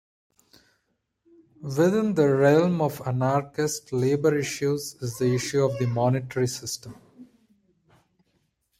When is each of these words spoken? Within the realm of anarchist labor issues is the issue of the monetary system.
Within 1.61 2.15
the 2.15 2.27
realm 2.35 2.81
of 2.81 3.03
anarchist 3.05 3.93
labor 3.93 4.35
issues 4.35 4.95
is 4.95 5.19
the 5.19 5.35
issue 5.35 5.63
of 5.63 5.77
the 5.77 5.85
monetary 5.85 6.47
system. 6.47 6.95